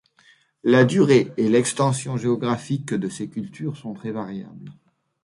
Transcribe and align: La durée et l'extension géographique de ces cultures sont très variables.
La 0.63 0.83
durée 0.83 1.31
et 1.37 1.47
l'extension 1.47 2.17
géographique 2.17 2.95
de 2.95 3.07
ces 3.07 3.29
cultures 3.29 3.77
sont 3.77 3.93
très 3.93 4.09
variables. 4.09 4.73